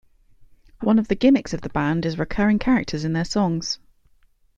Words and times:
One 0.79 0.97
of 0.97 1.09
the 1.09 1.15
gimmicks 1.15 1.53
of 1.53 1.61
the 1.61 1.69
band 1.69 2.07
is 2.07 2.17
recurring 2.17 2.57
characters 2.57 3.05
in 3.05 3.13
their 3.13 3.23
songs. 3.23 3.77